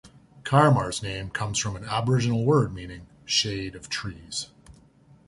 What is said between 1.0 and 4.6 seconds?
name comes from an aboriginal word meaning "shade of trees".